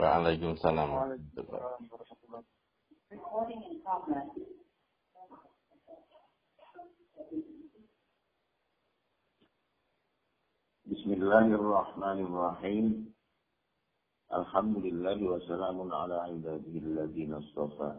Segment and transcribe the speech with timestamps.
[0.00, 2.44] وعليكم السلام ورحمة الله.
[10.88, 13.14] بسم الله الرحمن الرحيم.
[14.32, 17.90] الحمد لله وسلام على عباده الذين اصطفى.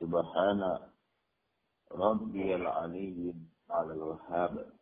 [0.00, 0.60] سبحان
[1.92, 3.34] ربي العلي
[3.70, 4.75] على الوهاب.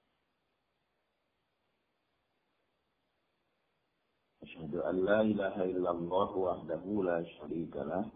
[4.55, 8.07] أشهد أن لا إله إلا الله وحده لا شريك له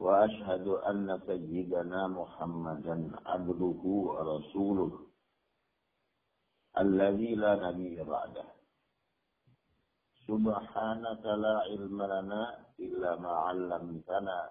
[0.00, 2.96] وأشهد أن سيدنا محمدا
[3.26, 4.92] عبده ورسوله
[6.78, 8.44] الذي لا نبي بعده.
[10.28, 12.42] سبحانك لا علم لنا
[12.80, 14.50] إلا ما علمتنا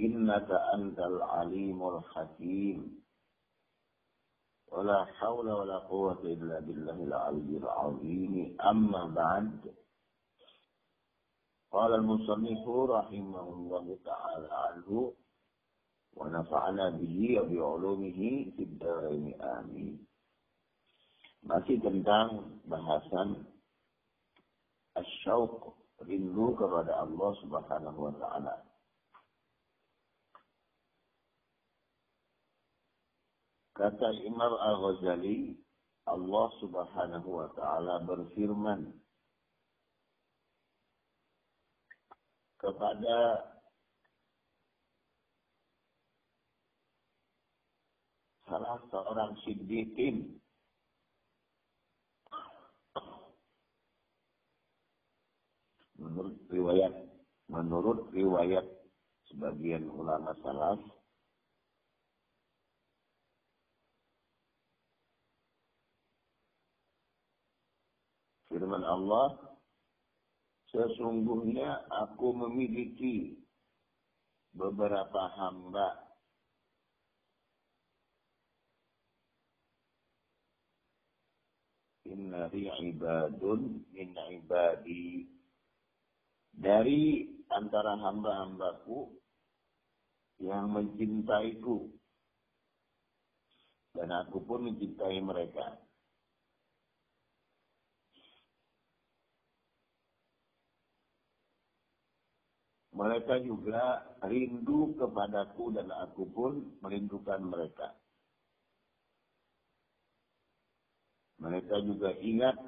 [0.00, 2.78] إنك أنت العليم الحكيم.
[4.70, 8.56] ولا حول ولا قوة إلا بالله العلي العظيم.
[8.60, 9.74] أما بعد
[11.70, 15.12] قال المصنف رحمه الله تعالى عنه
[16.16, 18.20] ونفعنا به وبعلومه
[18.56, 19.42] في الدارين.
[19.42, 20.06] آمين.
[21.40, 23.48] Masih tentang bahasan
[24.92, 25.72] asyauq
[26.04, 28.69] rindu kepada Allah Subhanahu wa taala.
[33.80, 35.56] Kata Imam Al-Ghazali,
[36.04, 38.92] Allah subhanahu wa ta'ala berfirman
[42.60, 43.16] kepada
[48.44, 50.28] salah seorang siddiqin.
[55.96, 56.94] Menurut riwayat
[57.48, 58.68] menurut riwayat
[59.32, 60.99] sebagian ulama salaf
[68.60, 69.40] Firman Allah,
[70.68, 73.40] sesungguhnya aku memiliki
[74.52, 75.96] beberapa hamba.
[82.04, 85.24] Inna ibadun min ibadi.
[86.52, 89.08] Dari antara hamba-hambaku
[90.44, 91.88] yang mencintaiku.
[93.96, 95.80] Dan aku pun mencintai mereka.
[103.00, 107.96] Mereka juga rindu kepadaku dan aku pun merindukan mereka.
[111.40, 112.60] Mereka juga ingat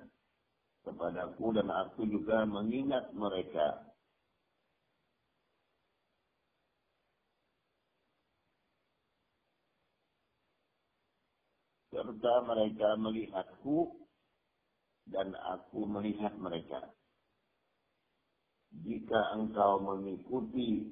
[0.88, 3.92] kepadaku dan aku juga mengingat mereka.
[11.92, 14.00] Serta mereka melihatku
[15.12, 16.88] dan aku melihat mereka
[18.80, 20.88] jika engkau mengikuti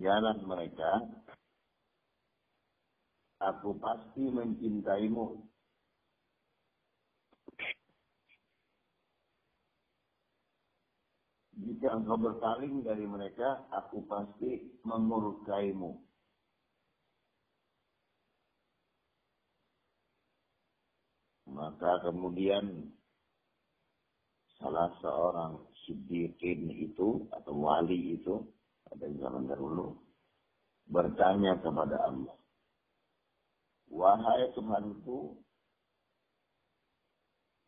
[0.00, 1.04] jalan mereka,
[3.44, 5.44] aku pasti mencintaimu.
[11.58, 16.08] Jika engkau berpaling dari mereka, aku pasti memurkaimu.
[21.48, 22.94] Maka kemudian
[24.58, 25.54] salah seorang
[25.86, 28.42] siddiqin itu atau wali itu
[28.84, 29.94] pada zaman dahulu
[30.88, 32.36] bertanya kepada Allah,
[33.88, 35.36] Wahai Tuhanku,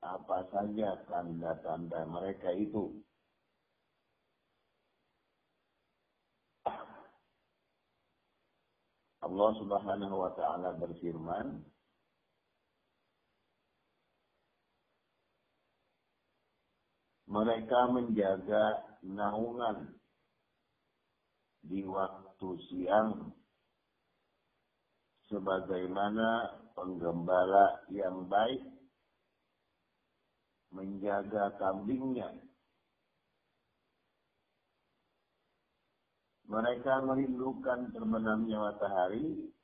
[0.00, 3.04] apa saja tanda-tanda mereka itu?
[9.20, 11.60] Allah Subhanahu wa taala berfirman,
[17.30, 19.94] mereka menjaga naungan
[21.62, 23.30] di waktu siang
[25.30, 28.66] sebagaimana penggembala yang baik
[30.74, 32.34] menjaga kambingnya.
[36.50, 39.54] Mereka merindukan terbenamnya matahari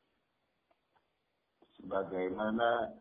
[1.83, 2.95] sebagaimana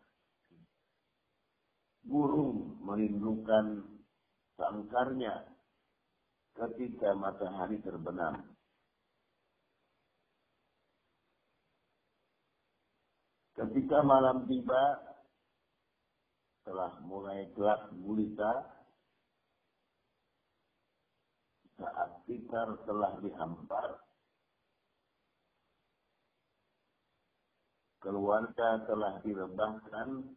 [2.02, 3.95] burung merindukan
[4.56, 5.44] sangkarnya
[6.56, 8.40] ketika matahari terbenam.
[13.56, 15.00] Ketika malam tiba,
[16.68, 18.68] telah mulai gelap gulita,
[21.80, 23.96] saat tikar telah dihampar,
[28.04, 30.35] keluarga telah direbahkan,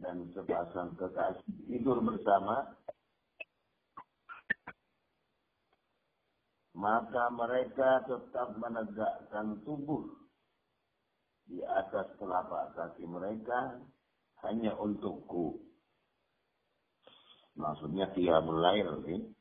[0.00, 2.72] dan sepasang kekasih tidur bersama,
[6.72, 10.08] maka mereka tetap menegakkan tubuh
[11.44, 13.76] di atas telapak kaki mereka
[14.46, 15.60] hanya untukku.
[17.60, 19.36] Maksudnya dia mulai ini.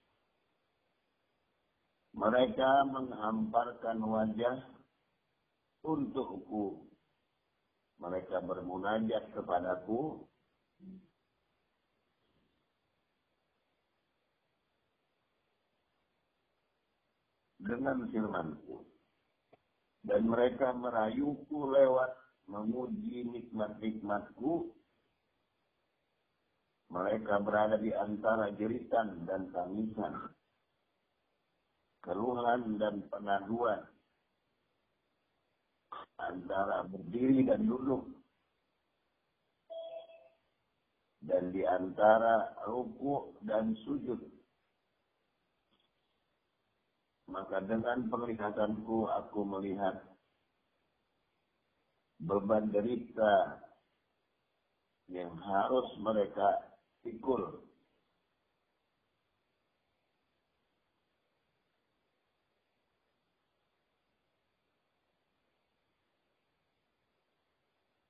[2.11, 4.57] Mereka menghamparkan wajah
[5.87, 6.83] untukku.
[8.01, 10.28] Mereka bermunajat kepadaku
[17.59, 18.87] dengan firmanku.
[19.99, 22.11] Dan mereka merayuku lewat
[22.47, 24.71] memuji nikmat-nikmatku.
[26.89, 30.33] Mereka berada di antara jeritan dan tangisan.
[32.01, 33.83] Keluhan dan penaduan.
[36.17, 38.07] Antara berdiri dan duduk.
[41.19, 44.38] Dan di antara ruku dan sujud
[47.29, 50.01] maka dengan penglihatanku aku melihat
[52.19, 53.63] beban derita
[55.09, 56.57] yang harus mereka
[57.05, 57.65] pikul.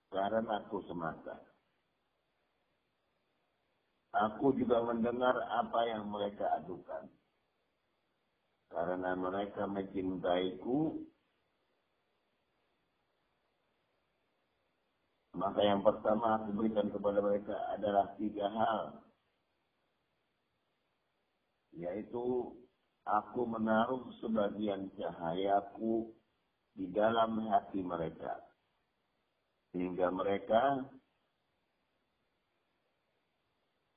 [0.10, 1.38] Karena aku semata.
[4.10, 7.19] Aku juga mendengar apa yang mereka adukan
[8.70, 11.02] karena mereka mencintaiku,
[15.34, 18.82] maka yang pertama aku berikan kepada mereka adalah tiga hal.
[21.74, 22.54] Yaitu
[23.08, 26.12] aku menaruh sebagian cahayaku
[26.78, 28.38] di dalam hati mereka.
[29.72, 30.86] Sehingga mereka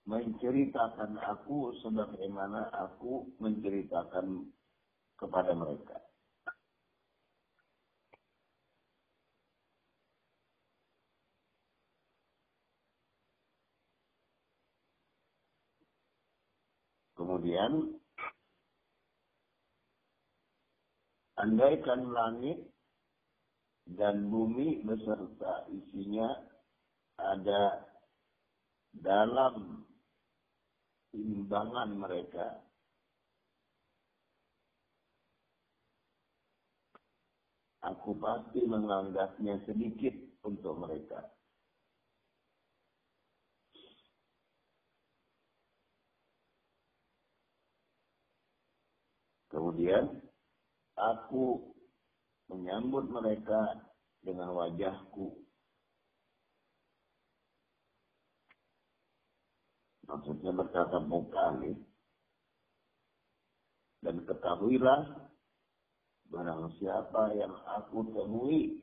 [0.07, 4.51] menceritakan aku sebagaimana aku menceritakan
[5.23, 6.03] kepada mereka.
[17.15, 18.03] Kemudian,
[21.39, 22.59] andaikan langit
[23.87, 26.35] dan bumi beserta isinya
[27.23, 27.87] ada
[28.91, 29.87] dalam
[31.15, 32.59] timbangan mereka,
[37.82, 40.14] aku pasti menganggapnya sedikit
[40.46, 41.26] untuk mereka.
[49.52, 50.08] Kemudian
[50.96, 51.61] aku
[52.49, 53.85] menyambut mereka
[54.25, 55.37] dengan wajahku.
[60.08, 61.61] Maksudnya berkata muka.
[64.02, 65.31] Dan ketahuilah
[66.32, 68.81] Barang siapa yang aku temui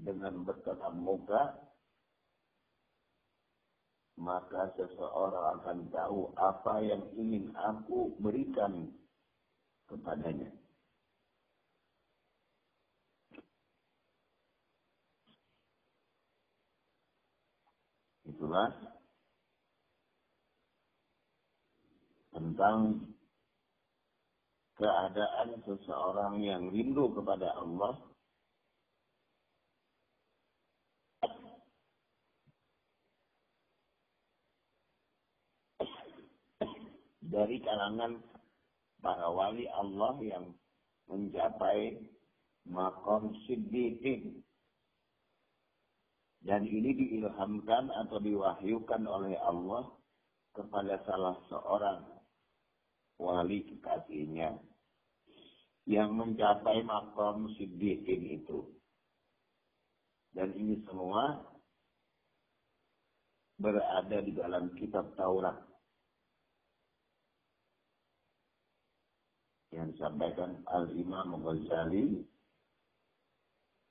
[0.00, 1.60] dengan bertatap muka,
[4.16, 8.88] maka seseorang akan tahu apa yang ingin aku berikan
[9.92, 10.48] kepadanya.
[18.24, 18.72] Itulah
[22.32, 23.07] tentang
[24.78, 27.98] keadaan seseorang yang rindu kepada Allah
[37.26, 38.22] dari kalangan
[39.02, 40.54] para wali Allah yang
[41.10, 41.98] mencapai
[42.66, 44.42] makom siddiqin.
[46.38, 49.90] Dan ini diilhamkan atau diwahyukan oleh Allah
[50.54, 52.17] kepada salah seorang
[53.18, 54.56] wali kekasihnya
[55.88, 58.68] yang mencapai makom siddiqin itu.
[60.36, 61.40] Dan ini semua
[63.56, 65.56] berada di dalam kitab Taurat.
[69.72, 72.20] Yang disampaikan Al-Imam Ghazali,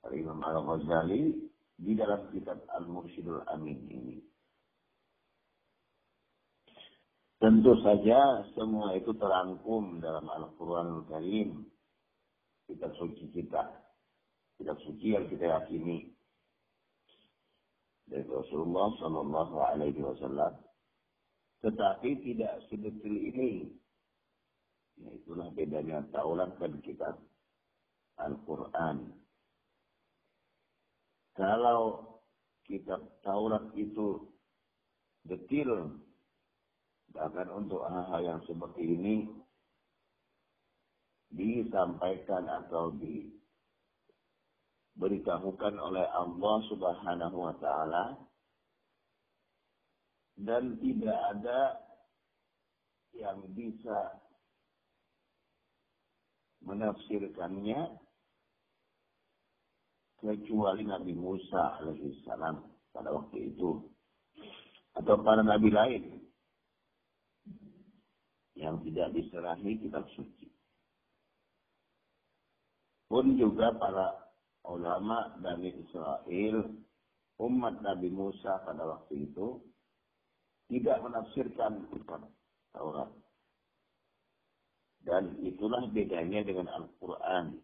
[0.06, 1.34] Al-Imam Al-Ghazali
[1.78, 4.27] di dalam kitab Al-Mursyidul Amin ini.
[7.38, 11.70] Tentu saja semua itu terangkum dalam Al-Quran Al-Karim.
[12.66, 13.62] Kitab suci kita.
[14.58, 16.10] Kitab suci yang kita yakini.
[18.10, 20.58] Dari Rasulullah Sallallahu Alaihi Wasallam.
[21.62, 23.70] Tetapi tidak sedetil ini.
[24.98, 27.22] Ya, itulah bedanya Taurat dan kitab
[28.18, 29.14] Al-Quran.
[31.38, 32.02] Kalau
[32.66, 34.26] kitab Taurat itu
[35.22, 36.02] detil.
[37.14, 39.28] Bahkan untuk hal-hal yang seperti ini
[41.28, 42.92] disampaikan atau
[44.96, 48.16] diberitahukan oleh Allah Subhanahu wa taala
[50.38, 51.76] dan tidak ada
[53.12, 54.22] yang bisa
[56.62, 57.98] menafsirkannya
[60.18, 62.62] kecuali Nabi Musa alaihissalam
[62.94, 63.86] pada waktu itu
[64.98, 66.18] atau para nabi lain
[68.58, 70.50] yang tidak diserahi kitab suci.
[73.08, 74.12] Pun juga para
[74.68, 76.66] ulama dari Israel,
[77.40, 79.62] umat Nabi Musa pada waktu itu,
[80.68, 82.28] tidak menafsirkan kitab
[82.74, 83.08] Taurat.
[85.06, 87.56] Dan itulah bedanya dengan Al-Quran.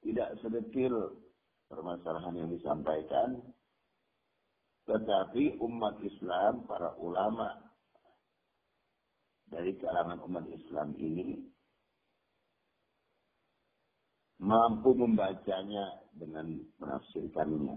[0.00, 1.20] Tidak sedetil
[1.68, 3.42] permasalahan yang disampaikan,
[4.86, 7.65] tetapi umat Islam, para ulama
[9.46, 11.38] dari kalangan umat Islam ini
[14.42, 17.76] mampu membacanya dengan menafsirkannya.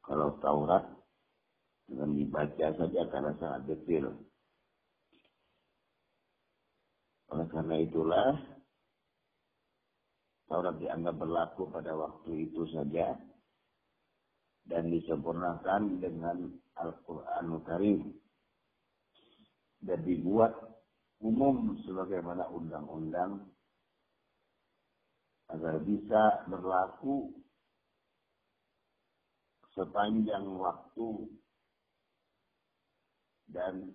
[0.00, 0.84] Kalau Taurat
[1.86, 4.10] dengan dibaca saja karena sangat detail.
[7.30, 8.30] Oleh karena itulah
[10.50, 13.14] Taurat dianggap berlaku pada waktu itu saja
[14.66, 18.19] dan disempurnakan dengan Al-Quranul Karim
[19.80, 20.52] dan dibuat
[21.20, 23.48] umum sebagaimana undang-undang
[25.50, 27.34] agar bisa berlaku
[29.74, 31.08] sepanjang waktu
[33.50, 33.90] dan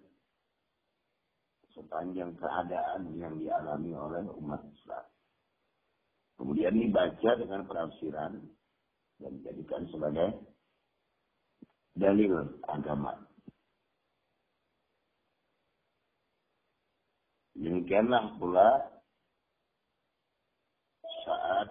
[1.76, 5.06] sepanjang keadaan yang dialami oleh umat Islam.
[6.36, 8.34] Kemudian dibaca dengan penafsiran
[9.20, 10.30] dan dijadikan sebagai
[11.96, 13.25] dalil agama.
[17.66, 18.78] Demikianlah pula
[21.26, 21.66] saat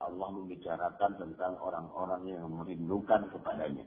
[0.00, 3.84] Allah membicarakan tentang orang-orang yang merindukan kepadanya.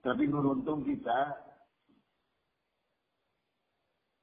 [0.00, 1.36] Tapi beruntung kita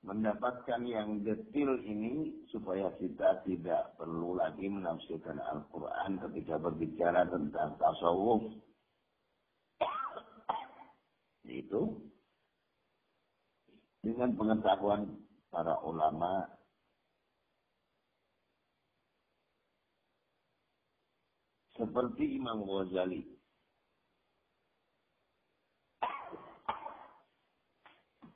[0.10, 8.58] mendapatkan yang detil ini supaya kita tidak perlu lagi menafsirkan Al-Quran ketika berbicara tentang tasawuf.
[11.46, 12.11] Itu
[14.01, 15.13] dengan pengetahuan
[15.53, 16.50] para ulama
[21.77, 23.22] seperti Imam Ghazali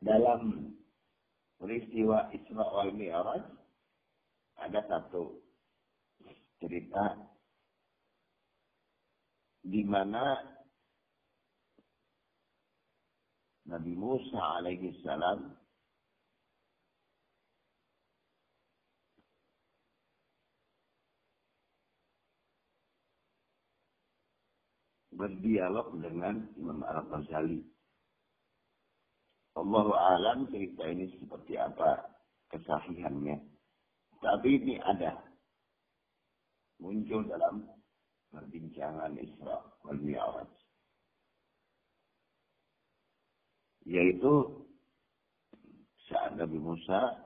[0.06, 0.70] dalam
[1.58, 3.42] peristiwa Isra wal Mi'raj
[4.62, 5.42] ada satu
[6.62, 7.18] cerita
[9.66, 10.55] di mana
[13.66, 15.58] Nabi Musa alaihi salam
[25.16, 27.76] berdialog dengan Imam Al-Ghazali
[29.56, 29.88] Allah
[30.20, 32.04] alam cerita ini seperti apa
[32.52, 33.40] kesahihannya.
[34.20, 35.16] Tapi ini ada.
[36.84, 37.64] Muncul dalam
[38.36, 40.65] perbincangan Isra wal Mi'raj.
[43.86, 44.66] Yaitu
[46.10, 47.26] saat Nabi Musa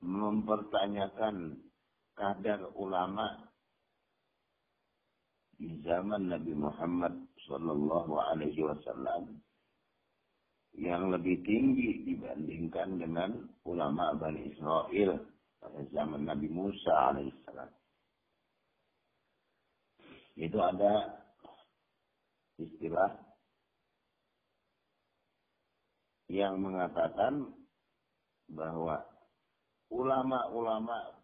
[0.00, 1.60] mempertanyakan
[2.16, 3.52] kadar ulama
[5.56, 7.16] di zaman Nabi Muhammad
[7.48, 9.40] Sallallahu Alaihi Wasallam
[10.76, 15.16] yang lebih tinggi dibandingkan dengan ulama Bani Israel
[15.56, 17.70] pada zaman Nabi Musa alaihissalam.
[20.36, 21.24] Itu ada
[22.56, 23.12] istilah
[26.26, 27.54] yang mengatakan
[28.50, 29.02] bahwa
[29.92, 31.22] ulama-ulama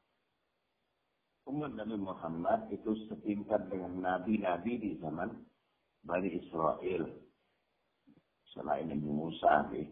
[1.51, 5.31] umat Nabi Muhammad itu setingkat dengan nabi-nabi di zaman
[6.03, 7.03] Bani Israel.
[8.55, 9.71] Selain Nabi Musa.
[9.71, 9.91] Nih.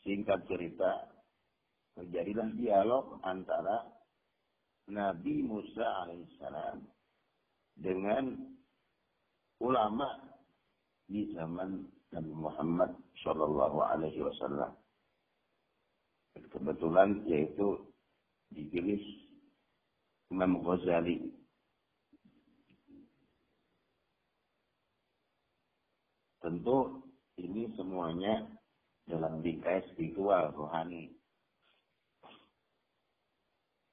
[0.00, 1.12] Singkat cerita,
[1.92, 3.84] terjadilah dialog antara
[4.88, 6.80] Nabi Musa alaihissalam
[7.80, 8.36] dengan
[9.64, 10.20] ulama
[11.08, 12.92] di zaman Nabi Muhammad
[13.24, 14.76] Shallallahu Alaihi Wasallam.
[16.50, 17.80] Kebetulan yaitu
[18.52, 19.00] dipilih
[20.30, 21.30] Imam Ghazali.
[26.40, 27.04] Tentu
[27.36, 28.48] ini semuanya
[29.04, 31.12] dalam bingkai spiritual rohani.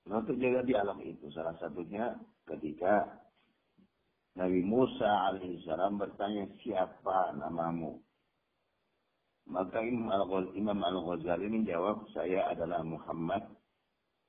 [0.08, 1.28] Nah, terjadi di alam itu.
[1.36, 2.16] Salah satunya
[2.48, 3.27] ketika
[4.38, 7.98] Nabi Musa alaihissalam bertanya, siapa namamu?
[9.50, 13.50] Maka Imam Al-Ghazali menjawab, saya adalah Muhammad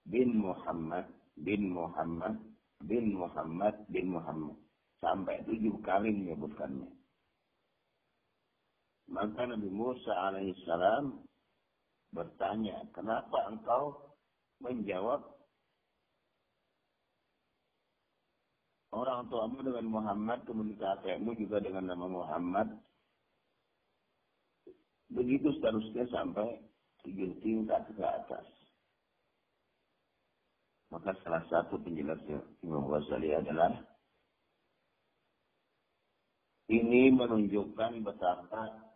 [0.09, 1.05] bin Muhammad
[1.37, 2.41] bin Muhammad
[2.88, 4.57] bin Muhammad bin Muhammad.
[5.05, 6.88] Sampai tujuh kali menyebutkannya.
[9.12, 11.21] Maka Nabi Musa alaihissalam
[12.17, 14.17] bertanya, kenapa engkau
[14.65, 15.38] menjawab
[18.99, 22.69] orang tuamu dengan Muhammad, kemudian kakekmu juga dengan nama Muhammad.
[25.14, 26.59] Begitu seterusnya sampai
[27.07, 28.45] tujuh tingkat ke atas.
[30.88, 33.73] Maka salah satu penjelasnya Imam Ghazali adalah
[36.69, 38.88] ini menunjukkan betapa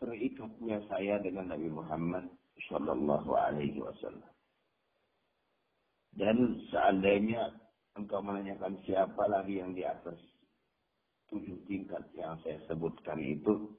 [0.00, 2.24] terikatnya saya dengan Nabi Muhammad
[2.68, 4.37] Shallallahu Alaihi Wasallam.
[6.18, 7.54] Dan seandainya
[7.94, 10.18] engkau menanyakan siapa lagi yang di atas
[11.30, 13.70] tujuh tingkat yang saya sebutkan itu,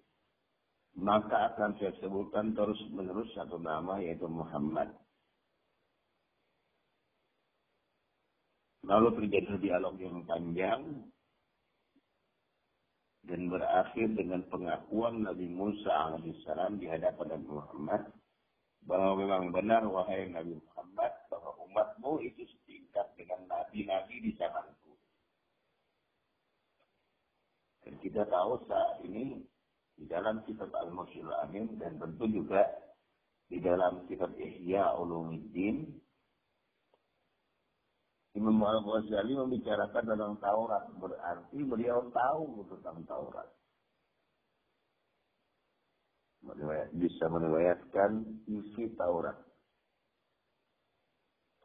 [0.96, 4.88] maka akan saya sebutkan terus menerus satu nama yaitu Muhammad.
[8.88, 10.82] Lalu terjadi dialog yang panjang
[13.28, 18.02] dan berakhir dengan pengakuan Nabi Musa alaihissalam di hadapan Nabi Muhammad
[18.88, 21.19] bahwa memang benar wahai Nabi Muhammad
[22.00, 24.96] umatmu itu setingkat dengan nabi-nabi di zamanku.
[27.84, 29.44] Dan kita tahu saat ini
[30.00, 32.64] di dalam kitab Al-Musyil Amin dan tentu juga
[33.52, 36.00] di dalam kitab Ihya Ulumuddin
[38.38, 40.88] Imam Al-Ghazali membicarakan tentang Taurat.
[40.96, 43.50] Berarti beliau tahu tentang Taurat.
[46.96, 49.49] Bisa meriwayatkan isi Taurat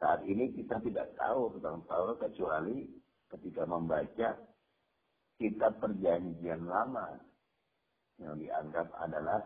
[0.04, 2.84] saat ini kita tidak tahu tentang Taurat kecuali
[3.32, 4.36] ketika membaca
[5.40, 7.16] kitab perjanjian lama
[8.20, 9.40] yang dianggap adalah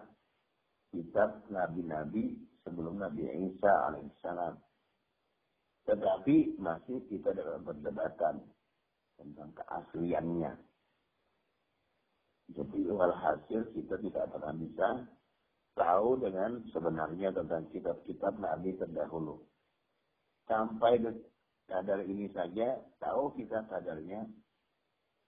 [0.91, 2.35] kitab nabi-nabi
[2.67, 4.59] sebelum Nabi Isa alaihissalam.
[5.87, 8.43] Tetapi masih kita dalam perdebatan
[9.15, 10.59] tentang keasliannya.
[12.51, 15.07] Jadi walhasil kita tidak pernah bisa
[15.79, 19.39] tahu dengan sebenarnya tentang kitab-kitab Nabi terdahulu.
[20.49, 20.97] Sampai
[21.69, 24.25] kadar ini saja, tahu kita kadarnya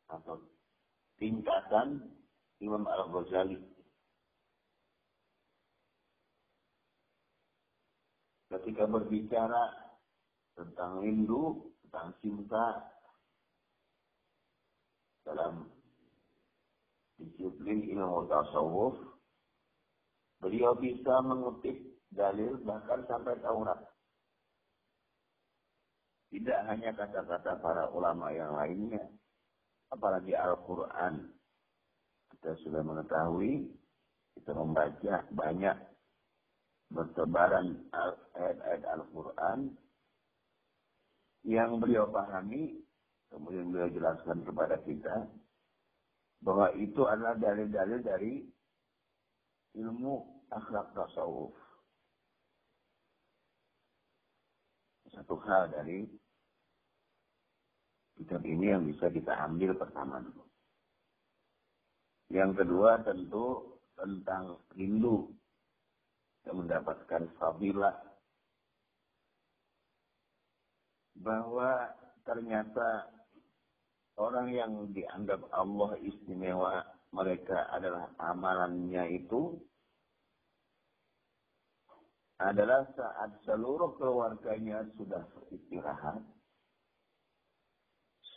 [0.09, 0.41] atau
[1.21, 2.09] tingkatan
[2.65, 3.61] Imam Al-Ghazali.
[8.51, 9.95] Ketika berbicara
[10.59, 12.67] tentang rindu, tentang cinta
[15.23, 15.71] dalam
[17.21, 18.97] disiplin ilmu tasawuf,
[20.41, 21.77] beliau bisa mengutip
[22.11, 23.80] dalil bahkan sampai Taurat.
[26.31, 29.03] Tidak hanya kata-kata para ulama yang lainnya,
[29.91, 31.27] apalagi Al-Quran
[32.31, 33.67] kita sudah mengetahui,
[34.39, 35.77] kita membaca banyak
[36.95, 37.83] bertebaran
[38.33, 39.75] ayat-ayat Al-Quran
[41.45, 42.79] yang beliau pahami,
[43.29, 45.27] kemudian beliau jelaskan kepada kita,
[46.41, 48.47] bahwa itu adalah dalil-dalil dari
[49.77, 51.55] ilmu akhlak tasawuf.
[55.11, 56.20] Satu hal dari
[58.31, 60.47] kitab ini yang bisa kita ambil pertama dulu.
[62.31, 65.35] Yang kedua tentu tentang rindu
[66.47, 67.99] yang mendapatkan fadilah
[71.19, 71.91] bahwa
[72.23, 73.11] ternyata
[74.15, 79.59] orang yang dianggap Allah istimewa mereka adalah amalannya itu
[82.39, 86.23] adalah saat seluruh keluarganya sudah istirahat,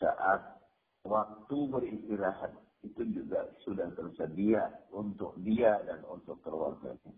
[0.03, 0.59] saat
[1.07, 2.51] waktu beristirahat
[2.83, 7.15] itu juga sudah tersedia untuk dia dan untuk keluarganya.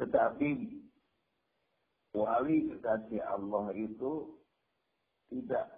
[0.00, 0.48] Tetapi
[2.16, 4.40] wali kekasih Allah itu
[5.28, 5.68] tidak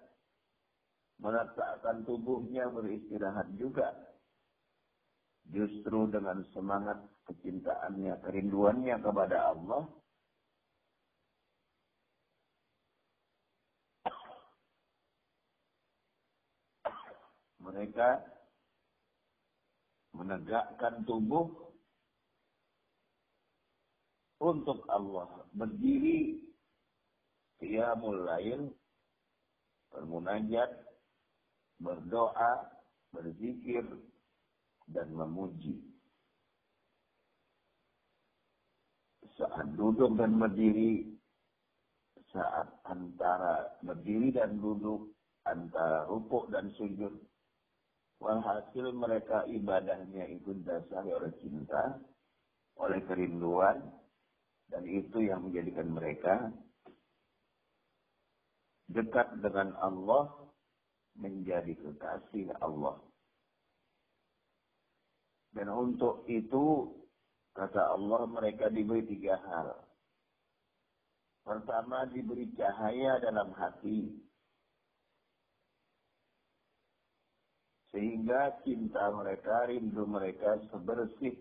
[1.18, 3.90] meletakkan tubuhnya beristirahat juga.
[5.50, 9.84] Justru dengan semangat kecintaannya, kerinduannya kepada Allah,
[17.74, 18.22] mereka
[20.14, 21.50] menegakkan tubuh
[24.38, 26.38] untuk Allah berdiri
[27.58, 28.70] qiyamul lail
[29.90, 30.70] bermunajat
[31.82, 32.70] berdoa
[33.10, 33.82] berzikir
[34.86, 35.94] dan memuji
[39.34, 41.10] saat duduk dan berdiri,
[42.30, 45.10] saat antara berdiri dan duduk,
[45.46, 47.10] antara rukuk dan sujud.
[48.24, 52.00] Walhasil mereka ibadahnya itu dasar oleh cinta,
[52.80, 53.84] oleh kerinduan,
[54.72, 56.48] dan itu yang menjadikan mereka
[58.88, 60.32] dekat dengan Allah,
[61.20, 62.96] menjadi kekasih Allah.
[65.52, 66.96] Dan untuk itu,
[67.52, 69.84] kata Allah, mereka diberi tiga hal.
[71.44, 74.23] Pertama, diberi cahaya dalam hati.
[77.94, 81.38] Sehingga cinta mereka, rindu mereka sebersih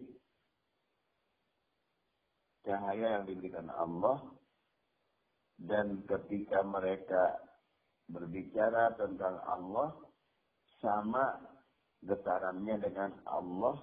[2.62, 4.22] cahaya yang diberikan Allah.
[5.58, 7.42] Dan ketika mereka
[8.06, 9.98] berbicara tentang Allah,
[10.78, 11.42] sama
[12.06, 13.80] getarannya dengan Allah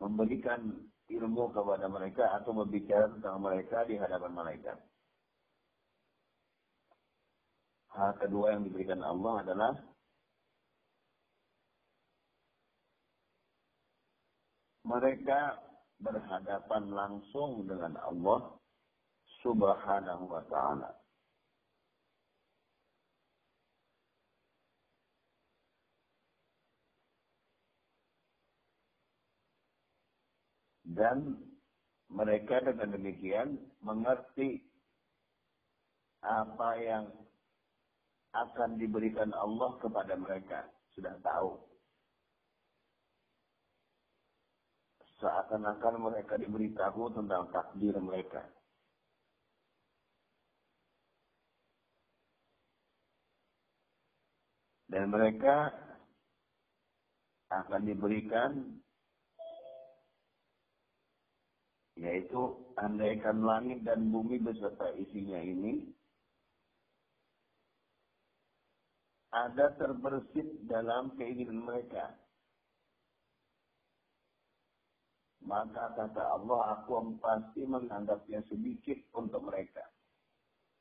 [0.00, 4.78] memberikan ilmu kepada mereka atau berbicara tentang mereka di hadapan malaikat.
[8.00, 9.72] Hal kedua yang diberikan Allah adalah
[14.88, 15.60] mereka
[16.00, 18.56] berhadapan langsung dengan Allah
[19.44, 20.96] subhanahu wa ta'ala.
[30.88, 31.36] Dan
[32.08, 34.64] mereka dengan demikian mengerti
[36.24, 37.04] apa yang
[38.30, 40.66] akan diberikan Allah kepada mereka.
[40.94, 41.58] Sudah tahu.
[45.20, 48.40] Seakan-akan mereka diberitahu tentang takdir mereka.
[54.90, 55.70] Dan mereka
[57.50, 58.80] akan diberikan
[62.00, 65.92] yaitu andaikan langit dan bumi beserta isinya ini
[69.30, 72.10] ada terbersit dalam keinginan mereka.
[75.40, 79.82] Maka kata Allah, aku pasti menganggapnya sedikit untuk mereka.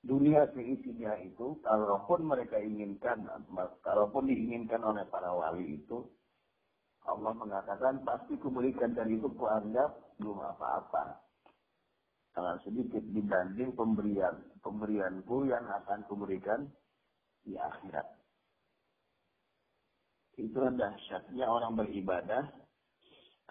[0.04, 3.24] Dunia seisinya itu, kalaupun mereka inginkan,
[3.84, 6.04] kalaupun diinginkan oleh para wali itu,
[7.08, 11.18] Allah mengatakan pasti kuberikan dari itu kuanggap belum apa-apa.
[12.36, 16.70] Sangat sedikit dibanding pemberian pemberianku yang akan kuberikan
[17.42, 18.19] di akhirat.
[20.40, 22.48] Itu dahsyatnya orang beribadah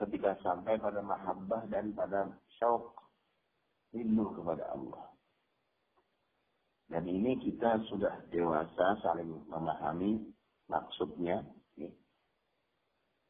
[0.01, 2.97] ketika sampai pada mahabbah dan pada syauk
[3.93, 5.05] rindu kepada Allah.
[6.89, 10.33] Dan ini kita sudah dewasa saling memahami
[10.73, 11.45] maksudnya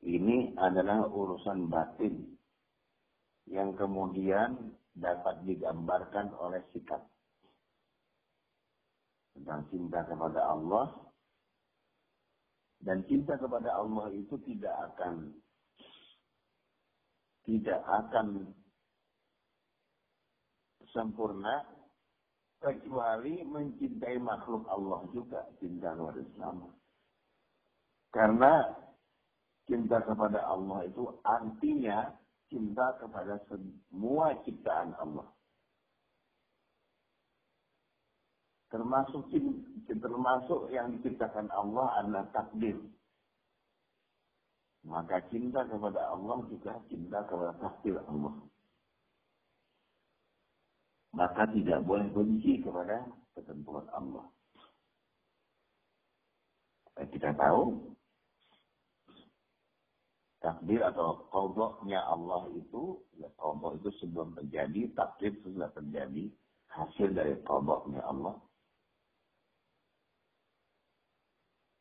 [0.07, 2.39] ini adalah urusan batin
[3.51, 7.03] yang kemudian dapat digambarkan oleh sikap
[9.35, 11.08] tentang cinta kepada Allah
[12.83, 15.35] dan cinta kepada Allah itu tidak akan
[17.49, 18.53] tidak akan
[20.93, 21.65] sempurna
[22.59, 26.57] kecuali mencintai makhluk Allah juga cinta kepada Islam.
[28.11, 28.53] Karena
[29.69, 32.13] cinta kepada Allah itu artinya
[32.51, 35.29] cinta kepada semua ciptaan Allah.
[38.69, 39.33] Termasuk
[39.89, 42.77] termasuk yang diciptakan Allah adalah takdir.
[44.85, 48.37] Maka cinta kepada Allah juga cinta kepada takdir Allah.
[51.17, 54.29] Maka tidak boleh benci kepada ketentuan Allah.
[56.99, 57.95] Kita tahu
[60.45, 66.29] takdir atau kodoknya Allah itu, ya kodok itu sebelum terjadi, takdir sudah terjadi,
[66.71, 68.37] hasil dari kodoknya Allah.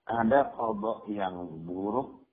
[0.07, 2.23] Ada kodok yang buruk,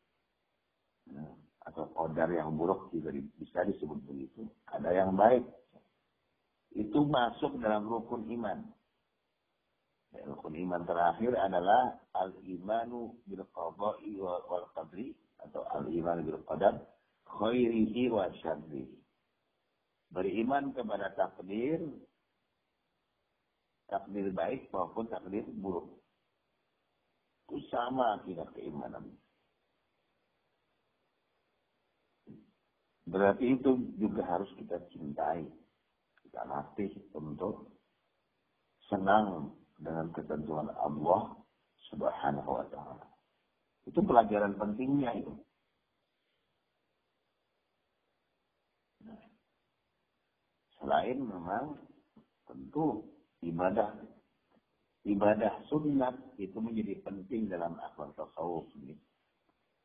[1.10, 1.26] ya,
[1.66, 4.46] atau kodar yang buruk juga bisa disebut begitu.
[4.70, 5.42] Ada yang baik.
[6.74, 8.62] Itu masuk dalam rukun iman.
[10.14, 15.10] Ya, rukun iman terakhir adalah al-imanu bil qada'i wal qadri
[15.42, 16.78] atau al-iman bil qadar
[17.26, 19.02] khairihi wa syarrihi.
[20.14, 21.82] Beriman kepada takdir
[23.90, 26.03] takdir baik maupun takdir buruk.
[27.44, 29.12] Itu sama tidak keimanan.
[33.04, 35.44] Berarti itu juga harus kita cintai.
[36.24, 37.68] Kita latih untuk
[38.88, 41.36] senang dengan ketentuan Allah
[41.92, 43.06] subhanahu wa ta'ala.
[43.84, 45.36] Itu pelajaran pentingnya itu.
[50.84, 51.80] lain memang
[52.44, 53.08] tentu
[53.40, 53.96] ibadah
[55.04, 58.96] ibadah sunat itu menjadi penting dalam akhlak tasawuf ini.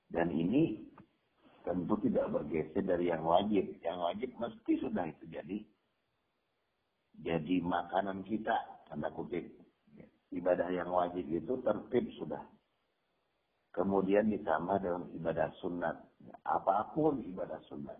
[0.09, 0.89] Dan ini
[1.61, 3.77] tentu tidak bergeser dari yang wajib.
[3.83, 5.57] Yang wajib mesti sudah itu jadi
[7.19, 8.55] jadi makanan kita
[8.87, 9.43] tanda kutip.
[10.29, 12.41] Ibadah yang wajib itu tertib sudah.
[13.75, 15.97] Kemudian ditambah dalam ibadah sunat.
[16.47, 17.97] Apa pun ibadah sunat.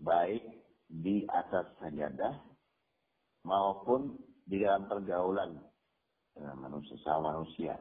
[0.00, 0.42] Baik
[0.90, 2.34] di atas sajadah
[3.46, 5.69] maupun di dalam pergaulan
[6.34, 7.78] dengan manusia sama manusia.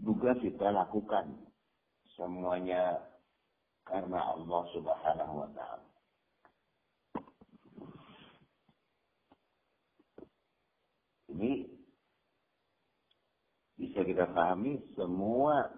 [0.00, 1.50] Juga kita lakukan
[2.16, 3.04] semuanya
[3.84, 5.88] karena Allah Subhanahu wa taala.
[11.30, 11.52] Ini
[13.78, 15.70] bisa kita pahami semua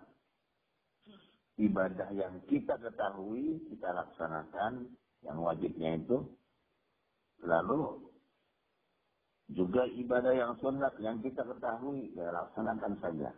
[1.60, 4.90] ibadah yang kita ketahui, kita laksanakan,
[5.22, 6.24] yang wajibnya itu
[7.42, 7.83] Lalu
[9.52, 13.31] juga ibadah yang sunat yang kita ketahui, ya laksanakan saja.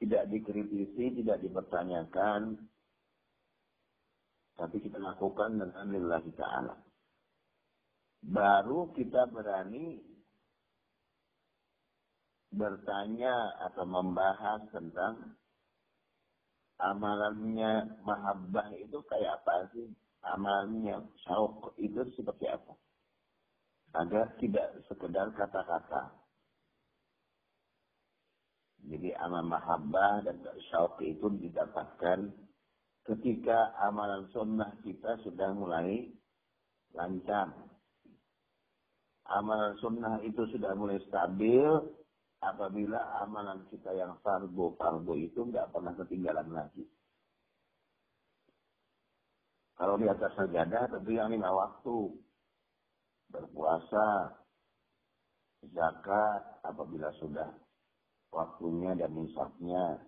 [0.00, 2.56] Tidak dikritisi, tidak dipertanyakan,
[4.56, 6.76] tapi kita lakukan dengan lillahi ta'ala.
[8.20, 10.00] Baru kita berani
[12.52, 15.36] bertanya atau membahas tentang
[16.80, 19.88] amalannya mahabbah itu kayak apa sih?
[20.20, 22.76] Amalannya syauk itu seperti apa?
[23.94, 26.14] Agar tidak sekedar kata-kata.
[28.80, 30.40] Jadi amal mahabbah dan
[30.72, 32.32] syauq itu didapatkan
[33.06, 36.08] ketika amalan sunnah kita sudah mulai
[36.96, 37.52] lancar.
[39.30, 41.70] Amalan sunnah itu sudah mulai stabil
[42.40, 46.88] apabila amalan kita yang fardu fardu itu nggak pernah ketinggalan lagi.
[49.76, 52.12] Kalau di atas sajadah tentu yang lima waktu
[53.40, 54.36] berpuasa,
[55.72, 57.48] zakat apabila sudah
[58.28, 60.00] waktunya dan nisabnya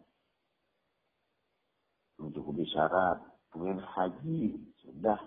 [2.21, 3.19] mencukupi syarat,
[3.51, 5.19] kemudian haji sudah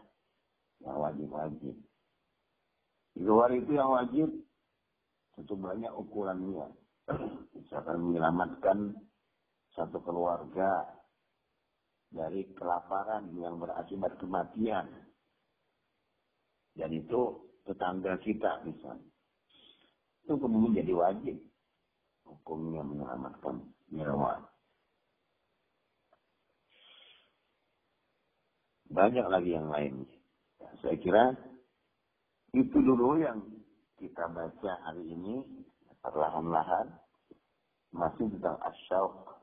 [0.86, 1.76] yang wajib-wajib.
[3.16, 4.30] Di luar itu yang wajib
[5.36, 6.68] tentu banyak ukurannya.
[7.58, 8.96] Misalkan menyelamatkan
[9.76, 10.88] satu keluarga
[12.12, 14.88] dari kelaparan yang berakibat kematian.
[16.76, 19.10] Dan itu tetangga kita misalnya.
[20.26, 21.38] Itu kemudian jadi wajib.
[22.26, 23.62] Hukumnya menyelamatkan
[23.94, 24.42] nyawa.
[28.90, 30.06] Banyak lagi yang lain.
[30.62, 31.24] Ya, saya kira
[32.56, 33.44] itu dulu yang
[34.00, 35.44] kita baca hari ini
[36.00, 36.88] perlahan-lahan
[37.92, 39.35] masih tentang asyauq